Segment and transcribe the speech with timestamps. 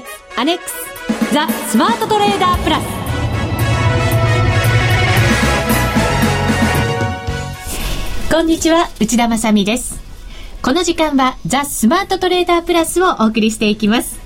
[0.00, 0.74] 決アネックス
[1.32, 2.84] ザ・スマートトレーダープラス。
[8.30, 9.98] こんにちは内田まさみです。
[10.60, 14.18] この時間はザ・スマートトレーダープラスをお送りしていきます。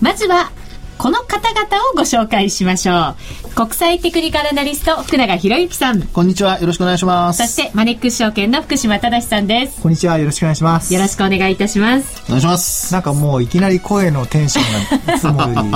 [0.00, 0.52] まずは
[0.96, 3.49] この方々をご紹介しましょう。
[3.54, 6.02] 国際テクニカルアナリスト、福永博之さん。
[6.02, 6.60] こんにちは。
[6.60, 7.46] よろしくお願いします。
[7.46, 9.82] そして、マネックス証券の福島正さんです。
[9.82, 10.18] こんにちは。
[10.18, 10.94] よろしくお願いします。
[10.94, 12.22] よろしくお願いいたします。
[12.26, 12.92] お願いします。
[12.92, 15.70] なんかもういきなり声のテンションがいつもより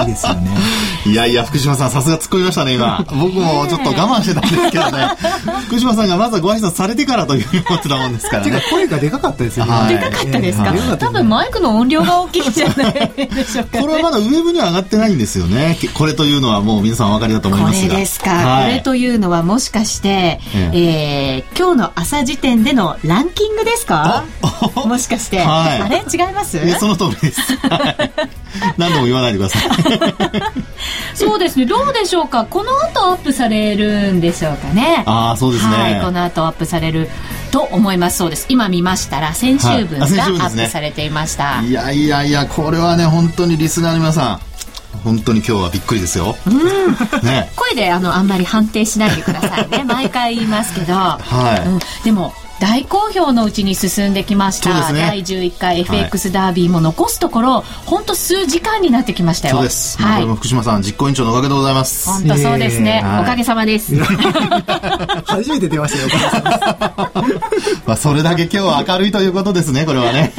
[0.00, 0.50] いいですよね。
[1.06, 3.04] いやいや、福島さん、さすが突っ込みましたね、今。
[3.10, 5.08] 僕もちょっと我慢してたんですけどね。
[5.66, 8.62] 福島さんがまずはご挨拶されてからというふうに思ってたもんですからね。
[8.70, 9.72] 声がでかかったですよね。
[9.72, 15.78] はい、でかかったですか、えー、多分マイクの音量が大きいんじゃないでしょうか、ね、これはまだウェブには上がってないんですよね。
[15.94, 17.88] これというのはもう皆さんお分かりだと思いますが。
[17.88, 18.30] これですか。
[18.30, 24.24] はい、これというのはもしかして、ええー、今日の朝時点でのランキングですか？
[24.86, 25.40] もしかして。
[25.40, 26.02] はい、あれ？
[26.12, 26.58] 違います？
[26.78, 27.40] その通りです。
[28.76, 29.62] 何度も言わないでください。
[31.14, 31.66] そうですね。
[31.66, 32.46] どうでしょうか？
[32.48, 35.02] この後アップされるんでしょうかね？
[35.06, 37.08] ああそうですね、はい、この後アップされる
[37.50, 38.18] と思います。
[38.18, 38.46] そうです。
[38.48, 44.40] 今見ましたら先週分がアップされていました、はい、いやいやいやこれはね本当にリスナーの皆さん
[45.04, 46.36] 本当に今日はびっくりですよ。
[46.46, 49.84] うん、ね、声であのあんまり判定しないでくださいね。
[49.88, 51.18] 毎回言いますけど、は
[51.64, 52.32] い、うん、でも
[52.62, 59.56] 大好評のうちに進んできました、ね、第11回 FX ダービーも残すところ、本、当、数時間になってきましたよ。
[59.56, 62.08] そうです、はい、福島さん実行委員長のおかげでございます。
[62.08, 63.96] 本当そうですね、おかげさまです。
[65.26, 66.08] 初めて出ましたよ
[67.84, 70.32] まあそれだけ今日は明るいということですねこれはね。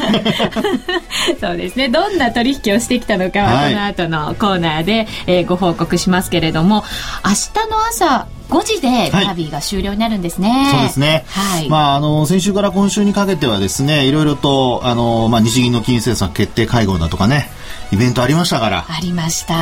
[1.42, 1.90] そうですね。
[1.90, 6.86] どんな取引をしてきたのかはこの後のコーナーで、えー、ご報告しますけれども
[7.26, 10.50] 明日の朝5時でダービーが終了になるんですね。
[10.50, 11.26] はい、そうですね。
[11.30, 11.70] はい。
[11.70, 17.50] まああの先週から今週にかけてはですね、いろいろとあのまあ日銀の金融政策決定会合だとかね。
[17.92, 18.86] イベントありましたから。
[18.88, 19.54] ありました。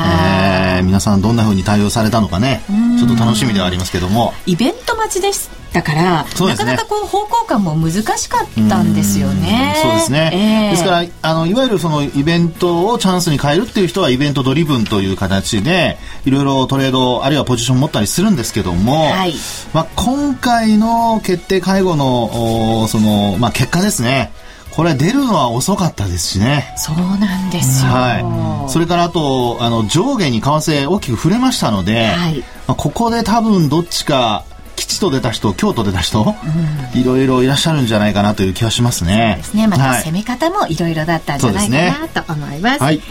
[0.77, 2.61] えー、皆さんどんなふうに対応されたのかね、
[2.97, 4.33] ちょっと楽しみではありますけども。
[4.45, 5.33] イベント待ちで
[5.71, 9.75] したから、ね、なかなかこう方向感も難しかったんですよね。
[9.81, 10.31] そうですね。
[10.33, 19.33] えー、ですからあのいわゆるそのイベントをチャンスに変えるっていう人はイベントドリブンという形でいろいろトレードあるいはポジション持ったりするんですけども、はい、
[19.73, 24.31] まあ今回の決定会合のそのまあ結果ですね。
[24.71, 26.73] これ出るのは遅かったですしね。
[26.77, 27.91] そうなんですよ。
[27.91, 28.71] はい。
[28.71, 34.45] それからあと、あの、上下に為替大きく触れましたので、はい、まあ、ここで多分どっちか、
[34.81, 39.33] 吉と出た人、京都出た人、うん、いろいろいらっしゃるんじゃないかなという気はしますね。
[39.35, 39.67] そうですね。
[39.67, 42.77] また攻め方もいろいろだったんじゃないかなと思います。
[42.77, 43.01] すね、はい。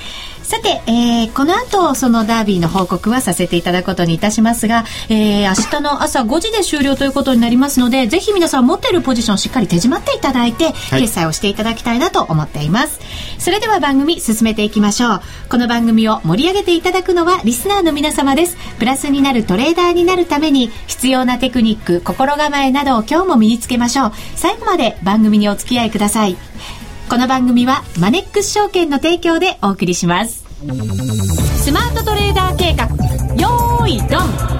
[0.50, 12.98] さて、えー、この後、そのダービーの報告はさせていただくことにいたしますが、えー、明日の朝5時で終了ということになりますので、ぜひ皆さん持っているポジションしっかり手締まっていただいて、はい、決済をしていただきたいなと思っています。
[13.38, 15.20] それでは番組進めていきましょう。
[15.48, 18.56] この番組を盛り上げていただくのはリスナーの皆様です。
[18.80, 24.12] プラスになるトレーダーになるために必要なテククニック、心構えなどを今日も身につけましょう。
[24.34, 26.38] 最後まで番組にお付き合いください。
[27.10, 30.46] この番組はマネックス証券の提供でお送りします。
[31.62, 32.86] スマートトレーダー計画
[33.36, 34.50] よーいドン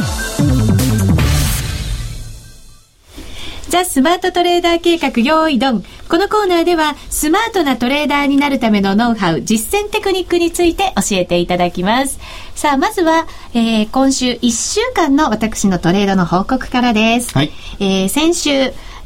[3.71, 5.84] ザ・スマートトレーダー計画用意ドン。
[6.09, 12.19] このコーナーでは、スマートなトレーダーになるためのノウハウ、実践テクニックについて教えていただきます。
[12.60, 17.32] さあ、まずは、えー、今週1週間の私のトレードの報告からです。
[17.32, 17.50] はい。
[17.78, 18.50] えー、先週、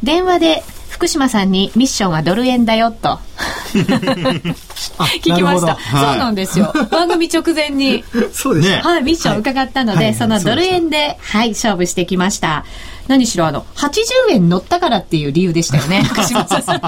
[0.03, 3.21] 電話で福島さんにミッションはドル円だよと。
[3.75, 6.73] 聞きました、はい、そうなんですよ。
[6.91, 8.05] 番組直前に。
[8.35, 8.81] そうですね。
[8.83, 12.65] はいミッション伺ったので、はい、そのドル円ではい勝負してきました
[13.09, 16.63] 何しろあの、80円乗ったからっていう理由でしたよね、 福島さん。
[16.63, 16.81] そう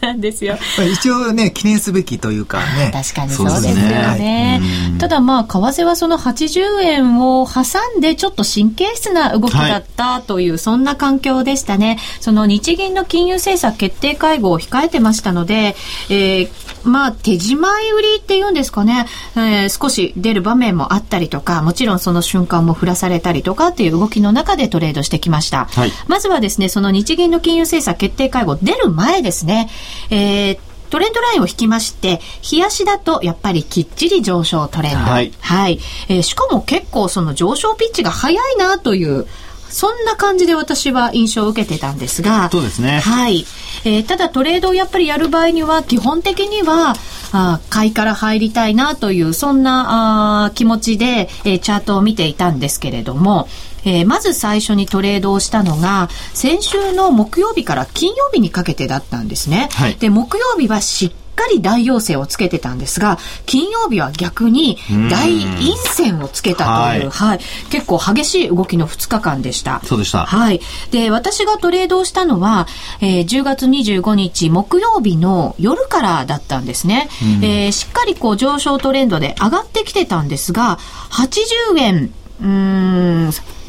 [0.00, 0.56] なんですよ。
[0.92, 2.90] 一応ね、記念すべきというかね。
[2.92, 3.82] 確かにそうですよね。
[4.18, 4.62] ね
[4.98, 11.98] ただまあ、為替はその80円を挟んでちょっと神経質な動きだったという、はい、そんな環境でしたね。
[12.20, 15.74] その日銀の金融政策決定会合を控えてましたので、
[16.10, 16.48] えー、
[16.84, 25.64] まあ、手仕舞い売りっていうんですかね、えー、少し出る場面もあったりとか、もちろんその瞬間も振らされたりとかっていう動きの中でトレードしてきました。
[25.66, 29.70] はい、まずはですね、その日銀の金融政策決定会合出る前ですね、
[30.10, 30.58] えー、
[30.90, 32.20] トレンドラインを引きまして、
[32.52, 34.98] 冷やしだとやっぱりきっちり上昇トレンド。
[34.98, 35.32] はい。
[35.40, 39.26] はい、えー、しかも結構その上昇ピッチが早いなという、
[39.68, 42.48] そんな感じで私は印象を受けてたんですが。
[42.48, 43.00] そうですね。
[43.00, 43.44] はい。
[43.84, 46.94] えー、ただトレードをやっぱりやる場合には、基本的には、
[47.32, 53.48] あ買いから入りたいなという、そんなあ気持ちで、えー、チャートを見ていたんですけれども、
[53.84, 59.68] えー、まず最初にトレードをしたのが、先週の木曜日から金曜日にかけてだったんですね。
[59.72, 64.78] はい、で、木曜日はしっかり大陽線をつけてたんですが、金曜日は逆に
[65.10, 67.40] 大陰線をつけたという、はい、
[67.70, 69.80] 結構激しい動きの2日間でした。
[69.84, 70.24] そうでした。
[70.24, 70.60] はい。
[70.90, 72.66] で、私がトレードをしたのは、
[73.00, 77.08] えー、10月25日木曜日の夜からだったんですね。
[77.42, 80.78] えー、しっかりこう上昇トレンドで上がってきてたんですが、
[81.10, 83.03] 80円、うん、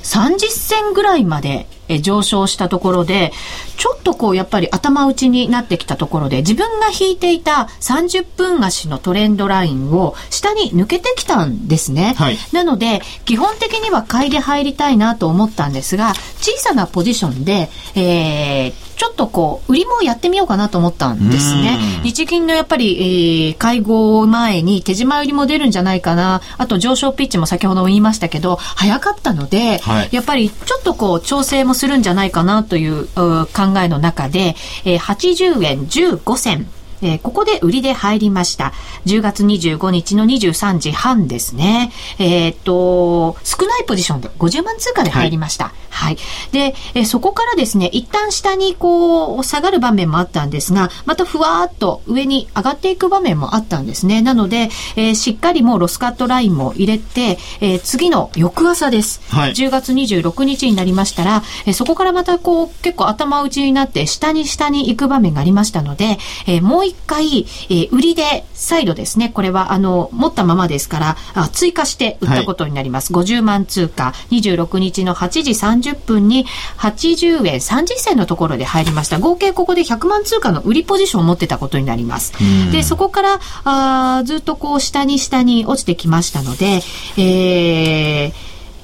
[0.05, 1.67] 30銭ぐらいまで
[2.01, 3.33] 上昇したところで、
[3.77, 12.13] ちょっとこうやっぱり頭打ちになってきたところで、自分が引いていた30分足のトレンドラインを下に抜けてきたんですね。
[12.17, 21.77] はい、なので、基本的には買いで入りたいなと思ったんですが、小さなポジションで、えー、ちょっとこう、売りもやってみようかなと思ったんですね。
[22.03, 26.41] 日銀のやっぱり、えー、会合前に手締ま売りも出るんじゃないかな。
[26.57, 33.47] あと上昇ピッチも先ほど言いましたけど、早かったので、はい、やっぱりちょっとこう、調整もするんじゃないかなという考
[33.83, 34.55] えの中で、
[34.85, 36.67] えー、80円15銭。
[37.01, 38.73] えー、ここで売りで入りました。
[39.05, 41.91] 10月25日の23時半ですね。
[42.19, 45.65] えー、っと、少ないポジションで50万通貨で入りました。
[45.65, 46.17] はい、はい。
[46.51, 54.21] で、えー、そこからですね、一旦下にこう、下がる場面もあったんですが、またふわーっと上に上がっていく場面もあったんですね。
[54.21, 59.21] なので、えー、しっかりもうロスカットラインも入れて、えー、次の翌朝です。
[59.29, 73.13] はい、10月26日になりましたら、えー、そこからまたこう、結構頭打ちになって、下に下に行く場面がありましたので、えー、もう一回、えー、売りで再度ですね、これはあの、持ったままですから、あ追加して売ったことになります。
[73.13, 76.45] はい、50万通貨、26日の8時30分に
[76.77, 79.19] 80円30銭のところで入りました。
[79.19, 82.33] 合計ここで100万通貨の売りポジションを持ってたことになります。
[82.71, 86.81] で、そこからあずっとこう下に下に落ちてきましたので、
[87.17, 88.33] えー、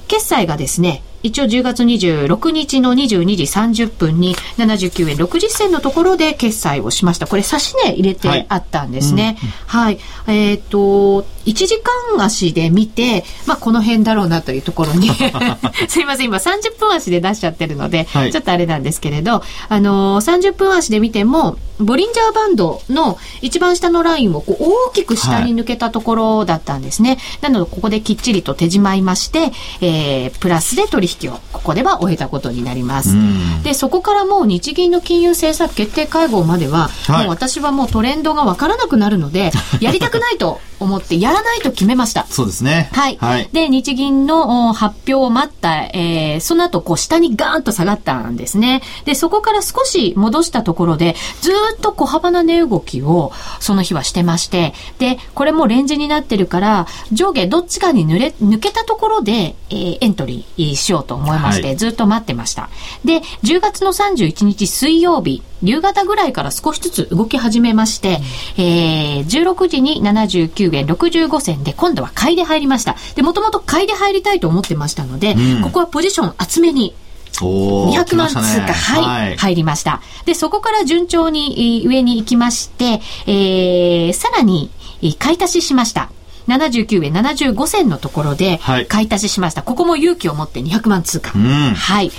[0.08, 7.26] 決済がですね、一応10月26日の22時30分に79円60銭のところで決済をしました。
[7.26, 9.36] これ、差し値入れてあったんですね。
[9.66, 9.94] はい。
[9.94, 11.80] うん、はい、えっ、ー、と、1時
[12.16, 15.10] 間足で見て、まあ、この辺だろうなというところに
[15.88, 27.18] すいません、今30分足で出しちゃってるので、はい、ちょっとあれなんですけれど、あのー、30分足で見ても、ボリンジャーバンドの一番下のラインをこう大きく下に抜けたところだったんですね。
[27.40, 33.14] はい、なので、ここできっちりと手締まいまして、えー、プラスで取引をここでは終えたことになります。
[33.62, 42.26] で、そこからもう日銀の金融政策決定会合までは、はい、もう私はもうトレンドがわからなくなるので、 やりたくないと思ってやらないと決めました。
[42.28, 42.90] そうですね。
[42.92, 43.16] はい。
[43.20, 48.82] はい、で、日銀の発表を待った、えー、その後、こう、下にガーンと下がったんですね。
[49.04, 62.70] で、そこから少し戻したところで、ずっと小幅な値動きを、その日はしてまして、で、これもレンジになってるから、上下どっちかに抜れ抜けたところで、えー、エントリーしようと思いまして、はい、ずっと待ってました。
[63.04, 68.20] で、10月の31日水曜日、夕方ぐらいから少しずつ動き始めまして、
[68.56, 72.96] えー、16時に79円65銭で今度は買いで入りました。
[73.14, 76.94] で、もともと買いで入りたいと思ってましたので、うん、ここはポジション厚めに
[77.32, 80.00] 200万通貨、ね、はい、はい、入りました。
[80.24, 84.70] で、そこから順調に上に行きまして、えー、さらに
[85.18, 86.10] 買い足ししました。
[86.48, 89.60] 79円75銭のところで買い足ししました。
[89.60, 91.32] はい、ここも勇気を持って200万通貨。
[91.34, 92.10] うん、はい。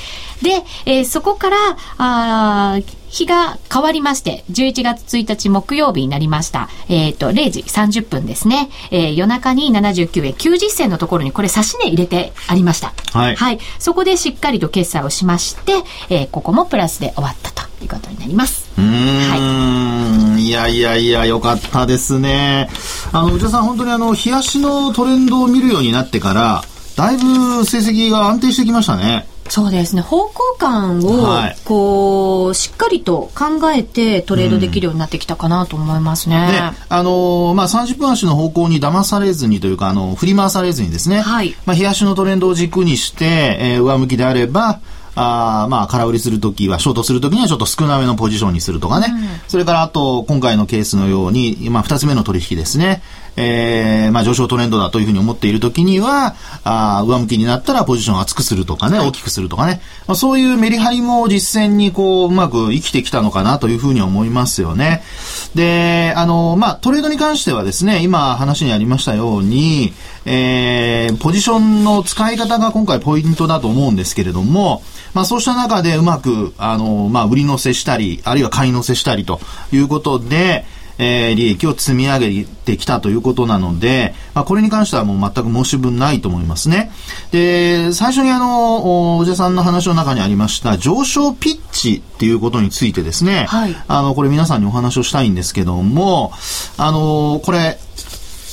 [0.41, 1.57] で、えー、そこから、
[1.97, 2.79] あ
[3.13, 6.67] 日が変わりまして、11月1日木曜日になりました。
[6.89, 8.69] えっ、ー、と、0時30分ですね。
[8.89, 12.91] えー、夜中に79円90銭のところにこれ差し値入れてありました。
[13.13, 13.35] はい。
[13.35, 13.59] はい。
[13.77, 15.73] そこでしっかりと決済をしまして、
[16.09, 18.71] えー、ここもプラスで終わったということになります。
[18.79, 18.85] うん。
[18.85, 20.41] はい。
[20.43, 22.67] いやいやいや、よかったですね。
[23.11, 26.63] あの、内田さん、本当にあの、冷やしのトレンドを見るようになってから、
[26.95, 29.27] だいぶ成績が安定してきましたね。
[29.49, 30.01] そうですね。
[30.01, 31.03] 方向感を
[31.65, 36.35] こう、はい、しっかりと考えてトレードできるようになってきたかなと思いますね。
[36.35, 44.79] うん、あのー、まあ、30分足の方向に騙されずにというかあの振り回されずにですね、はい、まあ、日足のトレンドを軸にして、えー、上向きであれば
[45.15, 49.07] あまあ、空売りするときは、ショートするときにはちょっと少なめのポジションにするとかね。
[49.09, 53.01] うん、それから、あと、今回のケースのように、まあ、二つ目の取引ですね。
[53.35, 59.81] えー、まあ、上昇トレンドだというふうに思っているときには、あ上向きになったらポジションを厚くするとかね、大きくするとかね。
[60.07, 65.03] まあ、そういうメリハリも実践にこう、うまく生きてきたのかなというふうに思いますよね。
[65.55, 69.93] で、あの、まあ、トレードに関してはですね、今話にありましたように、
[70.25, 79.39] えー、ポジションの使い方が今回ポイントだと思うんですけれども、まあそうした中でうまく、あの、まあ売り乗せしたり、あるいは買い乗せしたりと
[79.71, 80.65] いうことで、
[80.97, 86.91] えー、利益を積み上げてきたということなので、まあ、これに関してはもう全く申し分ないと思いますね。
[87.31, 96.31] で、最初にあの、おじさんの話の中にありました上昇ピッチっていうことについてですね、はい、あの、これ皆さんにお話をしたいんですけども、
[96.77, 97.79] あの、これ、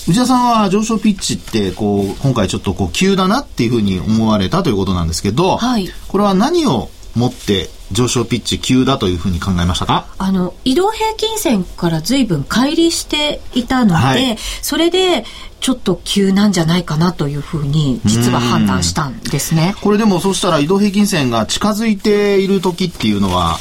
[0.08, 10.06] 内田さんは上昇ピッチってこう今回ちょっとこう急だなっていうふうに思われたということなんですけど、はい、これは何をもって上昇ピッチ急だというふうに考えましたか？
[10.18, 15.24] あの移動平均線から随分乖離していたので、はい、それで
[15.58, 19.74] ちょっと急なんじゃないかなというふうに実は判断したんですね。
[19.82, 23.58] これでもそうしたら移動平均線が近づいている時っていうのは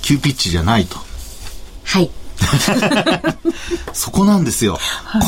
[0.00, 0.96] 急ピッチじゃないと。
[1.84, 2.10] はい
[3.92, 4.78] そこなんですよ。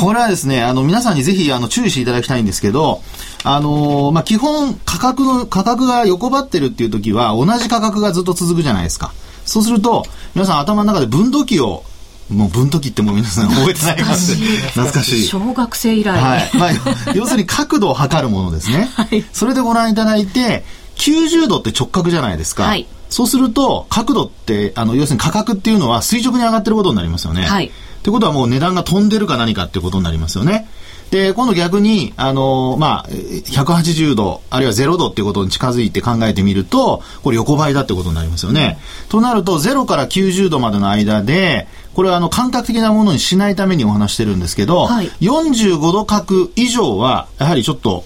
[0.00, 3.02] これはですね、あの、皆さんにぜひ、あの、注意していただきたいんですけど、
[3.44, 9.12] あのー、まあ、基本、価格の、価格が横ばってるっていう時は、同じ価格がずっと続くじゃないですか。
[9.44, 11.84] そうすると、皆さん頭の中で分度器を
[12.30, 15.26] もう分度器ってもう皆さん 覚えてないます懐かしい。
[15.26, 16.20] 小学生以来。
[16.20, 16.50] はい。
[16.54, 18.90] まあ、要するに角度を測るものですね。
[18.94, 19.24] はい。
[19.32, 20.64] それでご覧いただいて、
[20.96, 22.64] 90度って直角じゃないですか。
[22.64, 22.86] はい。
[23.08, 27.42] そうすると、角度って、あの、要するに価格っていうのは垂直に上がってることになりますよね。
[27.42, 27.66] はい。
[27.66, 27.70] っ
[28.02, 30.68] てことはもう値段が飛んでるか何かってことになりますよね。
[31.10, 38.78] で、今度逆に、あのまあ、180度、あるいは0度っていうことに近づいて考えてみると、これ横ばいだってことになりますよね。
[39.04, 48.04] うん、となると、0から90度までの間で、これはあの感覚的なものにしないためにお話してるんですけど、はい、45度角以上は、やはりちょっと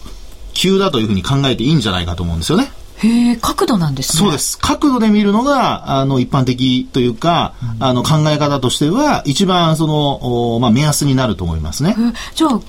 [0.54, 2.70] 急だというふうに考えていいんじゃないかと思うんですよね。
[3.02, 4.20] へえ、角度なんですね。
[4.20, 4.58] そうです。
[4.58, 11.96] 角度で見るのが、あの、一般的というか、うん、あの、考え方としては、一番、その、まあ、目安になると思いますね。
[12.34, 12.60] じゃあ、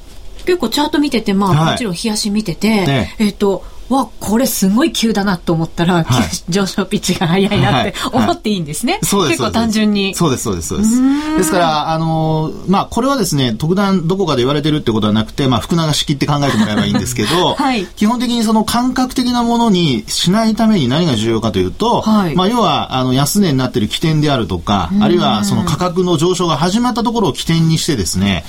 [0.46, 3.64] 結構チャート見てて、まあ、はい、もちろん冷やし見てて、ね、えっ、ー、と、
[3.98, 6.06] わ、これすごい急だなと思ったら、はい、
[6.50, 9.00] 上昇ピッチが速いなって思っていいんですね。
[9.04, 9.38] そうです。
[9.40, 10.16] 結構単純に。
[10.16, 11.02] そうです、そうです、そうです。
[11.38, 28.44] ですから、あのー、まあ、これはですね、特段どこかで言われてるってことはなくて、まあ、福永式って考えてもらえばいいんですけど、 はい、基本的にその感覚的なものにしないために何が重要かというと、はい、まあ、要は、あの、安値になってる起点であるとか、あるいはその価格の上昇が始まったところを起点にしてですね、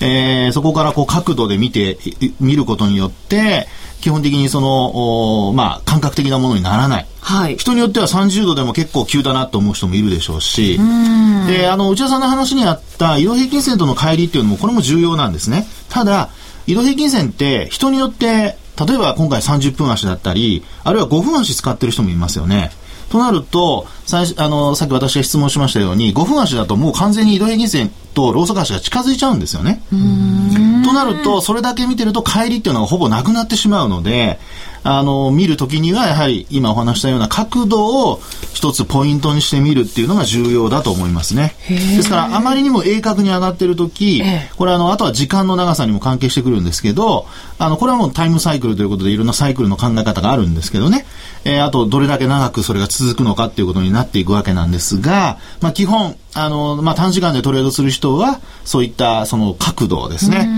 [0.00, 1.98] えー、そこからこう角度で見て、
[2.40, 3.68] 見ることによって、
[4.00, 7.06] 基本的にその、まあ、感覚的なものにならない。
[7.20, 7.56] はい。
[7.56, 15.66] 人によっては30度でも結構急だなと思う人もいるでしょうし、うで、あの、内田さんの話にあった移動平均線との乖離っていうのも、これも重要なんですね。
[15.88, 16.30] ただ、
[16.66, 22.70] 移動平均線って人によって、例えば今回30分足だったり、あるいは5分足使ってる人もいますよね。
[23.10, 29.82] となると、最あの、さっき私が質問しましたように、5分足だともう完全に移動平均線とローソク足が近づいちゃうんですよね。
[30.84, 34.38] となると、それだけ見てると帰りっていうのがほぼなくなってしまうので、
[34.82, 38.20] あの、見るときにはやはり今お話したような角度を
[38.52, 41.54] 一つポイントにしてみるっていうのが重要だと思いますね。
[41.68, 44.22] ですからあまりにも鋭角に上がってるとき、
[44.56, 47.26] これあの、あとは時間の長さにも関係してくるんですけど、
[47.58, 51.04] あの、これはもうタイムサイクルということでいろんなサイクルの考え方があるんですけどね。
[51.44, 60.48] えー、あとどれだけ長くそれが続くのかっていうことになっていくわけなんですが、まあ基本、あの、まあ短時間でトレードする人は、そういったその角度ですね。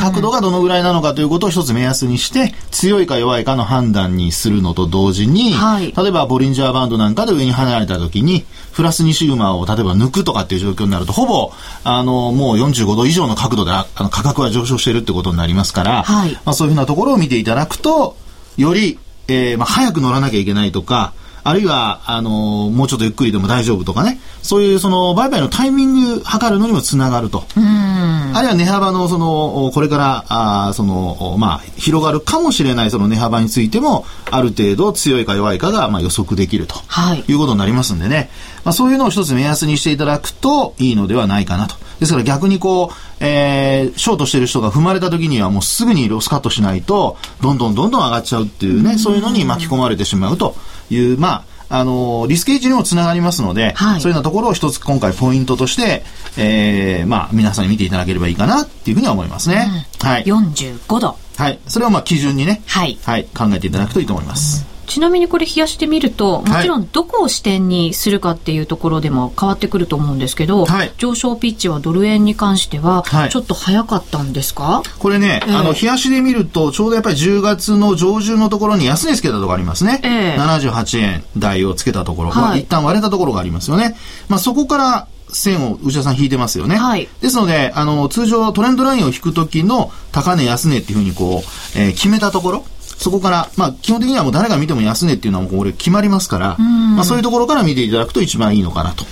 [0.00, 11.52] 角度がどのぐらいなのかということを一つ目安にして、強いか弱いかの判断にするのと同時に、はい、例えばボリンジャーバンドなんかで上に離れた時に、プラス2シグマを例えば抜くとかっていう状況になると、ほぼ、
[11.84, 18.16] あの、もう45度以上の角度であの価格は上昇しているってことになりますから、はい、まあそういうふうなところを見ていただくと、
[18.56, 18.98] より、
[19.28, 22.30] えー、まあ早く乗らなきゃいけないとか、あるいは、あの、
[22.70, 27.44] もうちょっとゆっくりでも大丈夫とかね、そういうその売買のタイミング測るのにもつながると。
[27.56, 38.30] あるいは値幅のその、これから、あその、まあ、広がるかもしれないその値幅についても、ある程度強いか弱いかが、まあ、予測できると、はい、いうことになりますんでね。
[38.64, 41.74] まあ、そういうのを一つ目安にしていただくといいのではないかなと。
[41.98, 50.56] ですから逆にこう、えー、ショートしてる人が踏まれた時にはもうすぐにロスカットしないと、どんどんどんどん上がっちゃうっていうね、そういうのに巻き込まれてしまうと
[50.90, 56.02] いう、まあ、あのリスクエッジにもつながりますので、はい、そういうようなところを一つ今回ポイントとして、
[56.36, 59.68] えー、まあ、皆さんに見ていただければいいかなっていうふうには思いますね。
[60.02, 60.24] うん、はい。
[60.24, 61.16] 45度。
[61.36, 61.58] はい。
[61.66, 62.98] それをまあ基準にね、はい。
[63.04, 63.24] はい。
[63.34, 64.66] 考えていただくといいと思います。
[64.66, 80.00] うんちなみにこれ冷やしてみると、もちろんどこを視点にするかっていうところでも変わってくると思うんですけど、はい、上昇ピッチはドル円に関しては、ちょっと早かったんですか、はい、これね、えー、あの、冷やしで見ると、ちょうどやっぱり10月の上旬のところに安値つけたところありますね。
[80.02, 83.96] えー、78円台をつけたところ、はい、まあ、一旦割れたところがありますよね。
[84.28, 86.76] まあ、そこから線を内田さん引いてますよね。
[86.76, 87.08] はい。
[87.20, 92.64] ですので、あの、通常トレンドラインを引くときの高値安値っていうふうにこう、えー、決めたところ、
[93.02, 99.04] そこから、まあ、基本的にはもう誰が見ても安値っていうのはこれ決まりますから、まあ、そういうところから見ていただくと一番いいのかなと。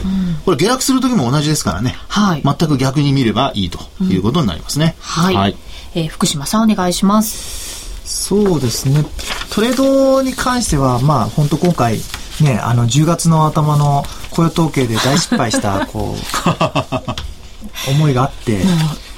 [0.45, 1.97] これ下落する時も同じですからね。
[2.09, 2.43] はい。
[2.43, 4.95] 全く逆に見ればいいということになりますね。
[5.01, 5.35] はい。
[5.35, 5.57] はい、
[5.95, 7.91] えー、福島さんお願いします。
[8.05, 9.05] そうですね。
[9.51, 11.99] トレードに関しては、まあ、本当今回、
[12.41, 18.63] ね、あの、10月の頭の雇用統計で大失敗した、こう、 思いがあって。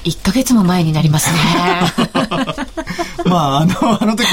[0.03, 1.39] 1ヶ月も前になりますね。
[3.25, 4.25] まあ、あの、 あの時、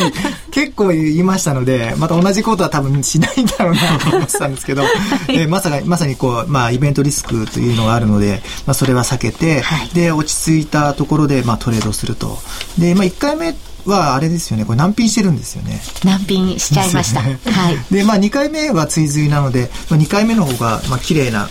[0.50, 4.82] 結構言いましたので、また同じことは多分しないんだろうなと思ってたんですけど、
[5.28, 12.38] えまさか、まさにこう、まあ、イベントリスクというのがあるので、まあ、それは避けて、はい、で、落ち着いたところで、まあ、トレードすると。
[12.78, 13.54] で、まあ、1回目
[13.90, 15.80] はあれですよね、これ難品してるんですよね。
[16.04, 17.22] 難品しちゃいました。
[17.22, 17.78] ね、はい。
[17.90, 21.48] で、まあ2回目は追随なので、まあ、2回目の方が、まあ綺麗な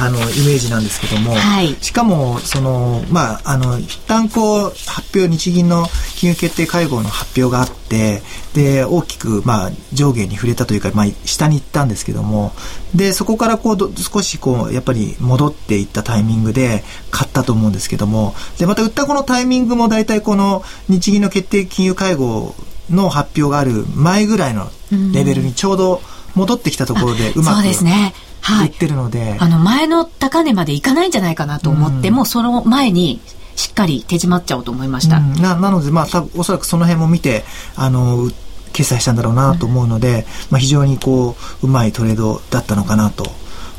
[0.00, 8.22] あのイメージなんですけども、はい、しかもそのまああの一旦こう発表日銀の金融決定会合の発表があって
[8.54, 12.52] で大きくまあ上下に触れたというかまあ下に行ったんですけども
[12.94, 22.54] でそこからこう少しこうやっぱり戻っていったタイミングで買ったと思うんですけどもでまた売ったこのタイミングも大体この日銀の決定金融会合
[22.90, 24.70] の発表がある前ぐらいの
[25.12, 26.00] レベルにちょうど
[26.34, 28.14] 戻ってきたところでうまく、そうですね。
[28.40, 33.20] はい、ってるので、あの前の高値までいかないんじゃないかなと思って、うん、もその前に
[33.54, 35.18] しっかり手締まっちゃおうと思いました。
[35.18, 37.44] うん、ななので、まあ、おそらくその辺も見て、
[37.76, 38.30] あの、
[38.72, 43.24] 決済したんだろうなと思うので、うん、まあ、非常にこう、うまいトレードだったのかなと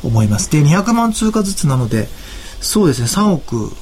[0.04, 0.50] 思います。
[0.50, 2.08] で、200万通貨ずつなので、
[2.60, 3.72] そうですね、3億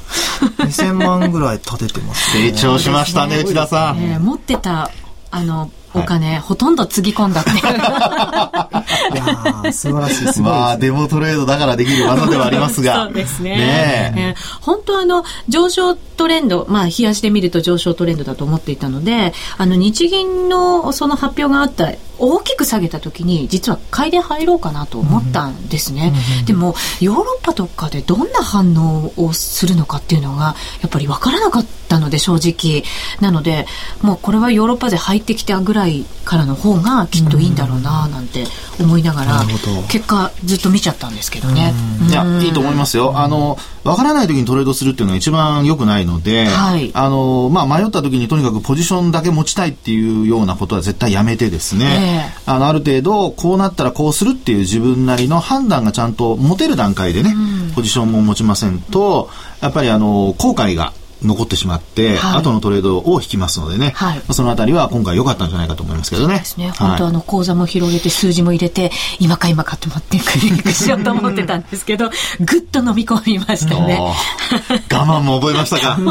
[0.40, 3.98] 2000万ぐらい立ててます、ね、成長しましたね、内田さん。
[3.98, 4.90] えー、持ってた、
[5.30, 7.56] あの、お金、はい、ほとんどつぎ込んだっていう。
[9.64, 13.06] いや素晴らしいすまあ、デモトレードだからできる技ではありますが。
[13.06, 13.56] そうですね。
[13.56, 14.34] ねえ。
[14.60, 32.84] 本当あの、上昇トレンド、まあ、冷やしで見ると上昇トレンドだと思っていたので、あの、日銀のその発表があった大きく下げた時に実は買いで入ろうかなと思ったんですね、うん、でもヨーロッパとかでどんな反応をするのかっていうのがやっぱり分からなかったので正直。
[33.20, 33.66] なので
[34.02, 38.44] もうこれはヨーロッパで入ってきたぐらいからの方がきっといいんだろうななんて
[38.78, 39.42] 思いながら、
[39.88, 41.74] 結果ずっと見ちゃったんですけどね、
[42.08, 43.18] いやいいと思いますよ。
[43.18, 66.42] あの分からない時にトレードするっていうのが一番良くないので、はい、あのまあ、迷った時にとにかくポジションだけ持ちたいっていうようなことは絶対やめてですね、えー、あのある程度こうなったらこうするっていう自分なりの判断がちゃんと持てる段階でね、うん、ポジションも持ちませんとやっぱりあの後悔が残ってしまって、はい、後のトレードを引きますのでね、はい、そのあたりは今回良かったんじゃないかと思いますけどね。
[66.56, 66.70] ね。
[66.78, 73.98] 本当あの、口座も広げて数字も入れて、今か今かって待ってクリックしようと思ってたんですけど、 ぐっと飲み込みましたね。
[73.98, 75.98] 我慢も覚えましたか？
[76.00, 76.06] 我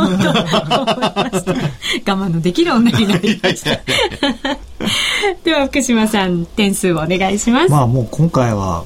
[2.05, 3.79] 慢のできる女になりました。
[5.43, 7.71] では福島さん、点数をお願いします。
[7.71, 8.83] まあもう今回は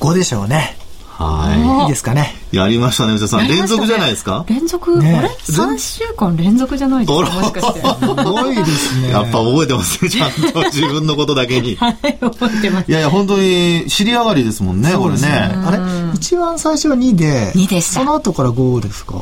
[0.00, 0.76] 5でしょうね。
[1.24, 1.82] はい。
[1.82, 2.34] いいですかね。
[2.52, 3.48] やりましたね、内田さん。
[3.48, 4.44] 連続じゃないですか？
[4.48, 7.30] 連続、ね、あれ ?3 週間連続じゃないですか？
[7.40, 7.80] もしかして。
[7.80, 9.10] すごいですね。
[9.10, 11.76] やっぱ覚えてますね、ちゃんと自分のことだけに。
[11.80, 12.90] はい、覚えてます。
[12.90, 15.28] いやいや、本当に知り上がりですもんね、これね。
[15.66, 15.78] あれ？
[16.14, 18.00] 一番最初は2で、2でした。
[18.00, 19.14] その後から5ですか？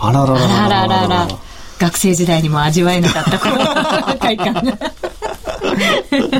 [0.00, 0.20] あら。
[0.22, 1.28] あららららららら。
[1.78, 4.62] 学生時代にも味わえなかったこの快感が。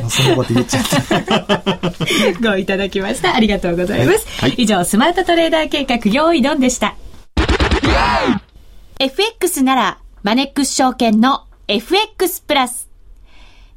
[0.08, 2.50] そのこと言っちゃった。
[2.50, 3.34] ごいただきました。
[3.34, 4.26] ありがとうございます。
[4.40, 6.96] はい、以上、スマートトレーダー計画、用意ドンでした。
[8.98, 12.88] FX なら、マネックス証券の FX プラス。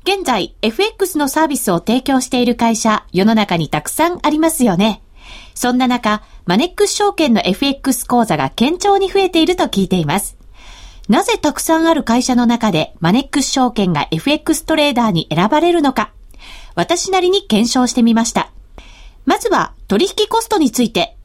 [0.04, 5.02] 現在、FX のサービスを提供している会社、世の中にたくさんありますよね。
[5.56, 10.38] そんな中、マネックス証券の FX 講座が堅調に増えていると聞いています。
[11.10, 16.12] なぜたくさんある会社の中でマネックス証券が FX トレーダーに選ばれるのか、
[16.76, 18.52] 私なりに検証してみました。
[19.26, 21.18] まずは取引コストについて。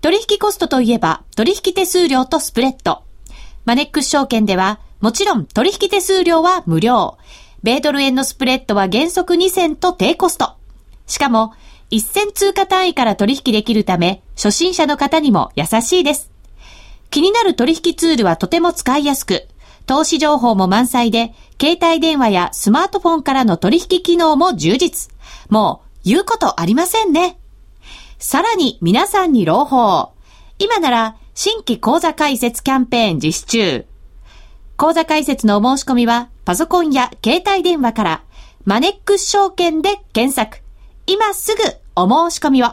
[0.00, 3.02] 取引コストといえば取引手数料とスプレッド。
[3.64, 7.18] マネックス証券ではもちろん取引手数料は無料。
[7.62, 10.54] 米ドル円のスプレッドは原則2銭と低コスト。
[11.06, 11.54] しかも、
[11.90, 16.30] 1銭通貨単位から取引できるため、初心者の方にも優しいです。
[17.10, 19.48] 気になる取引ツールはとても使いやすく、
[19.86, 25.10] 投資情報も満載で、携帯電話やスマートフォンからの取引機能も充実。
[25.48, 27.38] もう、言うことありませんね。
[28.18, 30.12] さらに皆さんに朗報。
[30.58, 33.86] 今なら、新規講座開設キャンペーン実施中。
[34.76, 38.22] 講座開設のお申し込みは、パソコンや携帯電話から、
[38.64, 40.62] マネックス証券で検索。
[41.06, 41.62] 今すぐ
[41.96, 42.72] お申し込みを。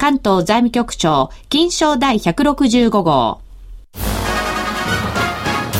[0.00, 3.42] 関東財務局長、金賞第165号。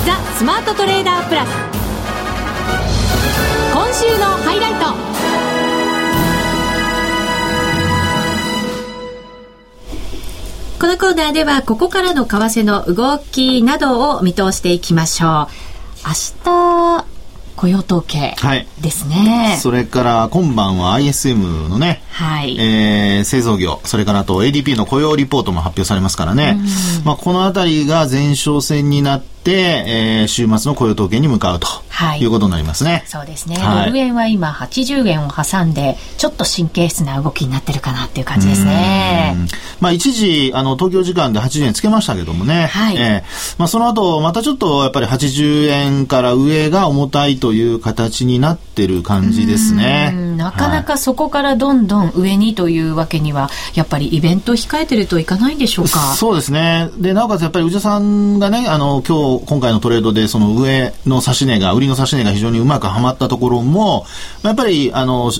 [0.05, 1.49] ザ・スマートトレーダープラス。
[3.73, 4.81] 今週のハイライト
[10.79, 15.49] このコーナーではここからの為替の動きなどを見通していきましょう
[16.07, 16.13] 明
[16.45, 17.20] 日
[17.61, 18.35] 雇用統計
[18.81, 22.57] ですね、はい、それから今晩は ISM のね、はい。
[22.59, 26.59] えー、製造業それからあと ADP の雇用リポートも発表されますからね、
[27.05, 33.03] まあ、この辺りが前哨戦になって、えー、週末の雇用統計に向かうと、はい、いうことになりますね。
[33.07, 39.37] そうですね、はい、ドル円は今80円を挟んでちょっと神経質な動きになってるかなっていう感じですね。
[39.81, 42.97] まあ、一時あの東京時間で80円つけましたけどもね、はい。
[42.97, 50.13] えーまあ、その後またちょっとやっぱり80円から上が重たいとという形になってる感じですね。
[50.37, 56.15] なかなかそこからどんどん上にというわけには、やっぱりイベント控えてるといかないんでしょうか？
[56.15, 56.89] そうですね。
[56.97, 64.07] で、なおかつやっぱり宇治さんがね、あの、今日、今回のトレードで、その上の指し値が、売りの指し値が非常にうまくはまったところも、
[64.43, 65.31] やっぱり、あの、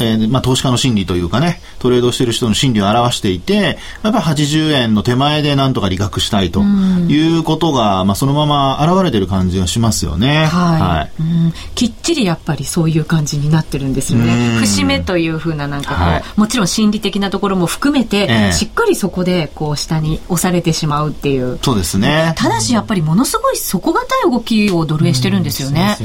[0.00, 10.46] えー、まあ、投資家の心理というかね、トレードしてる人の心理を表していて、やっぱり80円の手前でなんとか利確したいということが、まあ、そのまま現れてる感じがしますよね。
[10.46, 10.80] はい。
[10.80, 14.58] はい、きっちりやっぱりそういう感じになってるんですよね。
[14.58, 21.58] 節目というふうななんかこう、はい、もちろん心理的なところも含めて、えー、しっかりそこでこう下に押されてしまうっていう。
[21.62, 22.34] そうですね。
[22.36, 25.96] ただしやっぱりものすごい底堅い動きをドル円してるんですよね。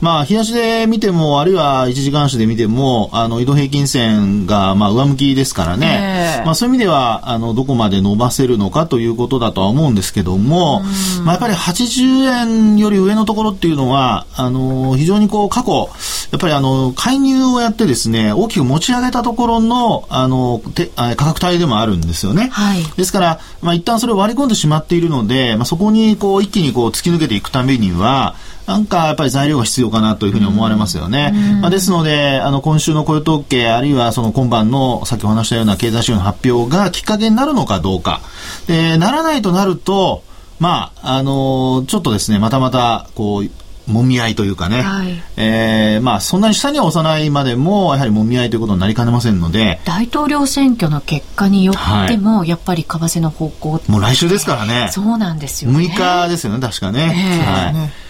[0.00, 6.36] まあ、日足で見ても、あるいは一時間足で見ても、あの、移動平均線がまあ上向きですからね。
[6.38, 10.80] えー、まあそういう意味では、あの、どこまで伸ばせるのかということだとは思うんですけども、
[11.24, 15.90] まあやっぱり80円より上のところっていうのは、あの、非常にこう、過去、
[16.30, 22.48] やっぱりあの、介入をやってですね、大きく持ち上げたところの、あの、て価格帯でもあるんですよね。
[22.52, 22.84] はい。
[22.96, 28.34] ですから、まあ一旦それを割り込んでしまっているので、まあそこにこう、一気にこう、突き抜けていくためには、
[28.66, 31.34] なんかやっぱり材料が必要かなというふうに思われますよね。
[31.60, 38.20] まあ、ですので、あの、今週の雇用統計、あるいはその今晩の先ほど話したような経済指標の発表がきっかけになるのかどうか。
[38.68, 40.22] で、ならないとなると、
[40.60, 43.50] まあ、あのー、ちょっとですね、またまた、こう、
[43.90, 49.80] もみ合いというかね、はい、えー、まあ、そんなに下には押さないまでも、やはりもみ合いということになりかねませんので。
[49.84, 54.88] 大統領選挙の結果によっても、はい、やっぱり為替の方向もう来週ですからね。
[54.90, 55.78] そうなんですよね。
[55.78, 57.12] 6日ですよね、確かね。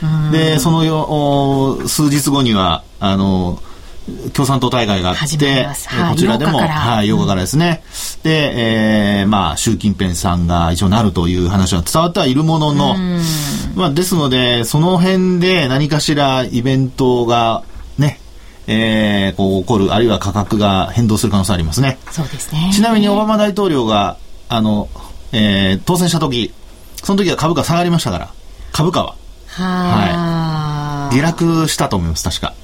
[0.02, 0.32] えー、はい。
[0.32, 3.62] で、そのよ、数日後には、あの、
[4.32, 5.66] 共産党大会があって、
[6.10, 7.82] こちらでも、はい、8日からですね。
[8.24, 12.96] うん、で、えー、まあ、習近平さんが一応なるという話は伝わってはいるものの、
[13.74, 17.62] まあ、ですので、その辺で何かしらイベントが、
[17.98, 18.20] ね、
[18.66, 21.98] えー、こう起こる、あるいは価格が変動する可能性ありますね。
[22.10, 22.70] そうですね。
[22.72, 24.16] ちなみにオバマ大統領が、
[24.48, 24.88] あの、
[25.32, 26.52] えー、当選した時、
[27.02, 28.30] その時は株価下がりましたから、
[28.72, 29.14] 株価は。
[29.48, 31.16] はい。
[31.16, 32.54] 下落したと思います、確か。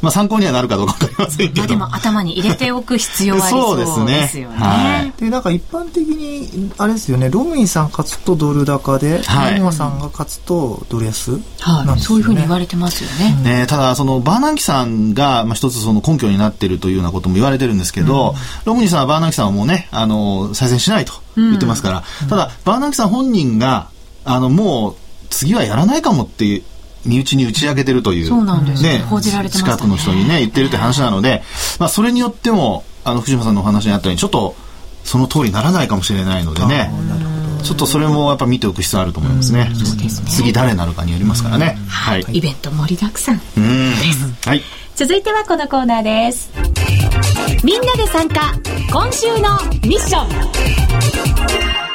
[0.00, 1.60] まあ、参考にはなるかどうかわかりませんけど。
[1.60, 4.06] まあ、でも頭に入れておく必要はありそうですね。
[4.22, 4.56] ですよね。
[4.56, 5.12] はい。
[5.20, 9.60] で、なんか一般的に、あれですよね、ロミンさん勝つとドル高で、はい。
[9.60, 12.00] モさんが勝つとドル安、ね、はい。
[12.00, 13.36] そういうふうに言われてますよね。
[13.42, 23.88] ねただ、その、バーナンキさんが、まあ、一つその根拠になっているというようなことも言われてるんですけど、うん、ロミンさんはバーナンキさんはもうね、あの、再選しないと言ってますから、うん、ただ、バーナンキさん本人が、
[24.24, 24.94] あの、もう、
[25.30, 26.62] 次はやらないかもっていう、
[27.04, 31.42] 身内に打ち上げてるという、そうなんですね、報じられて近くの人にね、言ってるって話なので、
[31.78, 34.56] まあ、それによっても、あの、藤島さんのお話にあったように、ちょっと、
[35.04, 36.90] その通りにならないかもしれないのでね、
[37.62, 39.70] ちょっとそれもやっぱ見ておく必要あると思いますね。
[39.74, 40.28] すね。
[40.28, 41.78] 次誰なるかによりますからね。
[41.88, 42.24] はい。
[42.30, 43.42] イベント盛りだくさんで
[44.42, 44.48] す。
[44.48, 44.62] はい。
[44.94, 46.50] 続いてはこのコーナーです。
[47.64, 48.52] みんなで参加、
[48.90, 49.58] 今週の
[49.88, 51.87] ミッション。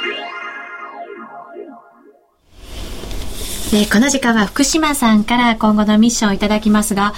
[3.74, 7.16] で、この時間は福島さんから今後のミッションをいただきますが、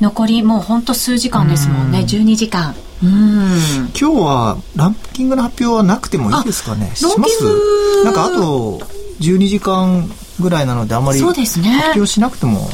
[0.00, 2.04] 残りもうほんと数時間ですもんね、ん。
[2.06, 2.74] 12時間。
[3.02, 3.58] うん。
[3.88, 6.92] 今日はランキングの発表はなくてもいいですかね。
[6.94, 8.04] します？
[8.04, 8.78] なんかあと
[9.20, 11.60] 12時間ぐらいなのであまり発
[11.94, 12.70] 表しなくても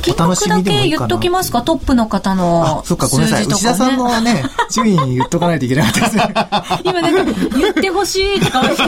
[0.00, 3.46] 金額だけ言っときますか、トップの方の、あ、そっか、ごめんなさい。
[3.46, 4.42] 内田さんのね、
[4.72, 6.34] 順位言っとかないといけなかったですね。
[6.84, 8.82] 今なんか、言ってほしいって顔して。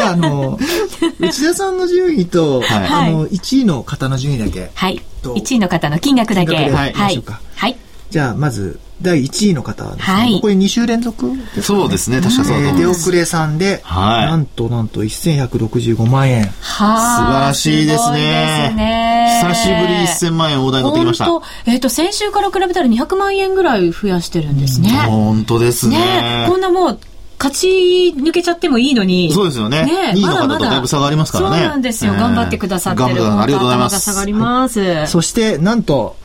[0.00, 0.58] じゃあ、あの、
[1.20, 4.70] 内田さんの順位と、はい、あの、1位の方の順位だけ。
[4.74, 5.02] はい。
[5.22, 6.54] 1位の方の金額だけ。
[6.54, 6.70] はい。
[6.70, 6.92] はい。
[6.92, 7.76] はい。
[8.10, 10.02] じゃあ、まず、第1位の方ですね。
[10.02, 11.30] はい、これ2週連続
[11.62, 12.78] そうですね、確かそうだと思います。
[12.78, 16.44] 出遅れさんで、はい、なんとなんと1165万円。
[16.44, 18.68] は素晴らしいですね。
[18.70, 21.26] すね久しぶり1000万円大台乗ってきました。
[21.66, 24.90] えっ、ー、と、先週から比べたら200万円ぐらい増やしてるんですね。
[24.90, 25.98] 本当ですね。
[25.98, 26.98] ねこんなもう、
[27.40, 29.32] 勝ち抜けちゃってもいいのに。
[29.32, 29.86] そうですよね。
[29.86, 31.56] ね2位の方とだいぶ差がありますからね。
[31.56, 32.12] そうなんですよ。
[32.12, 33.14] 頑張ってくださってる。
[33.14, 34.00] 頑張ありがとうございます。
[34.00, 35.06] 下がります。
[35.06, 36.16] そして、なんと、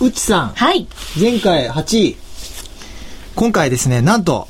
[0.00, 0.48] うちさん。
[0.54, 0.88] はい。
[1.20, 2.16] 前回8位。
[3.34, 4.48] 今回ですね、なんと、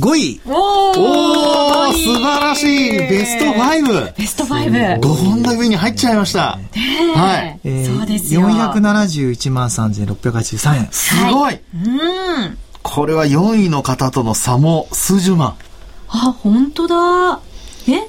[0.00, 0.40] 5位。
[0.46, 4.14] おお素晴らしいベスト 5!
[4.16, 4.98] ベスト 5!
[4.98, 6.58] 5本の上に入っちゃいました。
[7.14, 7.60] はい。
[7.64, 8.40] えー、そうですよ。
[8.48, 10.88] 471万3683円。
[10.90, 12.58] すごい、うん。
[12.84, 15.56] これは4位の方との差も数十万。
[16.06, 17.40] あ、本当だ。
[17.88, 18.08] え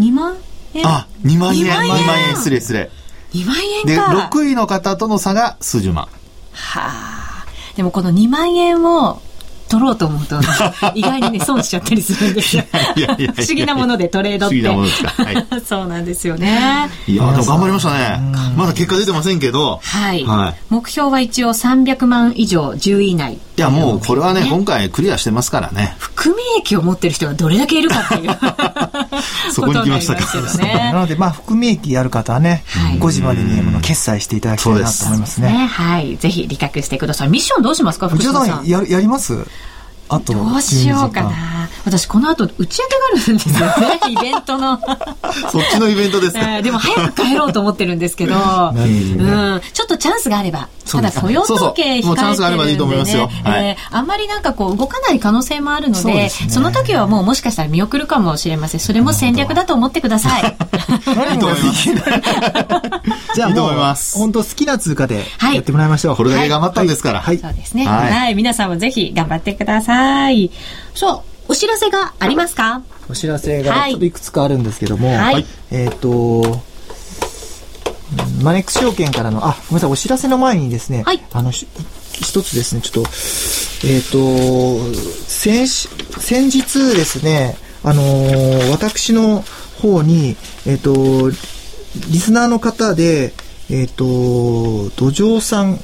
[0.00, 0.36] ?2 万
[0.74, 0.86] 円？
[0.86, 1.66] あ、2万円。
[1.66, 2.06] 2万円？
[2.06, 2.90] 万円失礼失礼。
[3.34, 6.08] 2万円で、6位の方との差が数十万。
[6.52, 7.46] はあ。
[7.76, 9.20] でもこの2万円を
[9.68, 10.40] 取ろうと思うと、
[10.96, 12.64] 意外にね、損しちゃったりするんですよ。
[12.72, 14.62] 不思議なものでトレードって。
[14.62, 15.22] 不思議なものですか。
[15.22, 16.90] はい、 そうなんですよね。
[17.06, 18.20] いや、でも頑張りましたね。
[18.56, 19.80] まだ結果出てませんけど。
[19.84, 20.24] はい。
[20.24, 23.38] はい、目標は一応300万以上10位以内。
[23.58, 25.96] いや、もうこれはね、今回クリアしてますからね。
[25.98, 28.38] 含み益を持ってる人がどれだけいるかっていう。
[29.52, 30.90] そこに来ましたけどね。
[30.92, 35.48] なので、まあ、含み益ある方はね、はい、5時までに決済していただきたいなと思いますね。
[35.72, 36.16] はい。
[36.18, 37.28] ぜひ、理覚してください。
[37.28, 38.66] ミッションどうしますか、福島さん。
[38.66, 39.36] ややります？
[40.08, 41.30] あとどうしようかな。
[41.88, 44.80] 私この後打ち上げがあるんですよね、 イベントの。
[45.50, 53.28] そっちのイベントですか、えー、でも早く帰ろうと思ってるんですけど、うん、ちょっとチャンスがあれば、ただ雇用統計控えてるんで、ね、そうそうチャンスがあればいいと思いますよ。
[53.44, 58.80] はい、えー、あんまりなんかこう動かない可能性もあるので、ね、その時はもうもしかしたら見送るかもしれません。
[58.80, 60.42] それも戦略だと思ってください。
[61.32, 61.88] いいと思います。
[63.34, 65.24] じゃあもう、本当好きな通貨で
[65.54, 66.16] やってもらいましょう。
[66.16, 67.20] これだけ頑張ったんですから。
[67.20, 67.38] はい。
[67.38, 67.86] そうですね。
[67.86, 68.34] はい。
[68.34, 70.50] 皆さんもぜひ頑張ってください。
[70.94, 72.82] そう、お知らせがありますか？
[73.10, 76.60] お知らせがちょっといくつかあるんですけども、はい、えっ、ー、と、
[78.42, 81.66] マネックス証券からの、あ、ごめんなさい、お知らせの前にですね、はい、あの、一
[82.42, 83.10] つですね、ちょっと、
[83.86, 84.94] えっ、ー、と、
[85.26, 89.42] 先、先日ですね、あのー、私の
[89.80, 93.32] 方に、えっ、と、リスナーの方で、
[93.70, 95.80] えっ、と、土壌さん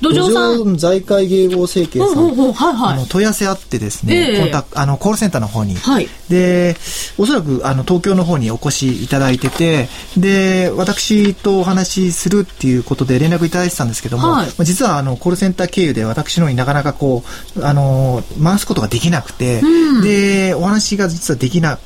[0.00, 0.76] 土壌さん。
[0.76, 6.76] 財界迎合政権さん、はいはい、あの問い合わせあってですね、えー、コンタあのコールセンターの方に、はい、で
[7.18, 17.22] おそらくあの東京の方にお越しいただいててで私とお話しするっていうことで連絡いただいてたんですけども、はい、実はあのコールセンター経由で私のになかなかこ
[17.56, 21.78] うあの回すことができなくて、うん、でお話が実はできな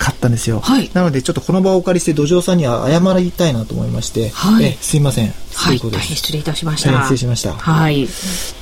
[0.00, 5.32] かったんですよ、はい、なのでちょっとこの場をお借りして土壌さんには謝りたいなと思いまして、はい、えすいません。
[5.52, 7.00] はい、失礼いたしました。
[7.02, 7.52] 失礼しました。
[7.52, 8.06] はい。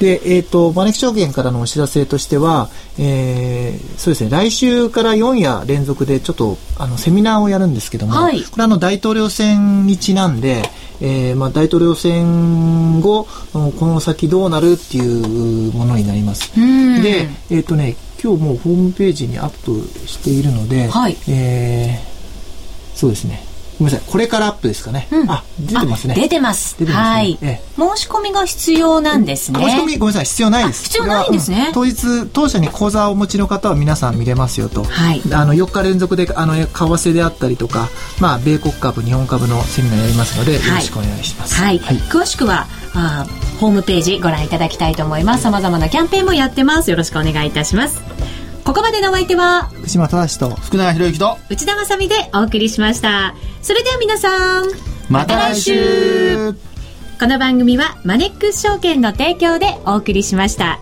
[0.01, 10.63] で、えっ、ー、と、マネキ証券からのお知らせとしては、えー、そうですね、来週から4夜連続でちょっと、あの、セミナーをやるんですけども、はい、これあの、大統領選にちなんで、
[11.01, 16.51] えー、まあ、大統領選後、この先どうなるっていうものになります。
[16.57, 23.48] で、えっ、ー、とね、今日もうホームページにアップしているので、はい、えー、そうですね。
[23.79, 24.11] ごめんなさい。
[24.11, 25.09] これからアップですかね。
[25.11, 26.15] うん、あ、出てますね。
[26.15, 26.77] 出てます。
[26.79, 27.63] 出てます、ね、はい、ええ。
[27.77, 29.61] 申し込みが必要なんですね。
[29.61, 30.25] 申し込み、ごめんなさい。
[30.25, 30.85] 必要ないです。
[30.85, 34.85] 必要ないんですね、うん、当日、当社に口座をお持ちの方は皆さん見れますよと。
[34.85, 35.23] はい。
[35.33, 37.89] あの、4日連続で、あの、為替であったりとか、
[38.21, 41.55] まあ、米国株、日本株のセミナーやりますので、よろしくお願いします。
[41.55, 41.79] はい。
[41.79, 43.27] はい、詳しくは、あ
[43.61, 45.43] ホームページご覧いただきたいと思います。
[45.43, 46.91] 様々なキャンペーンもやってます。
[46.91, 48.01] よろしくお願いいたします。
[48.69, 53.35] ここまでのお相手は福島正と福永博之と内田まさみでお送りしました。
[53.63, 54.67] それでは皆さん
[55.09, 56.53] また来週。
[57.19, 60.81] この番組はマネックス証券の提供でお送りしました。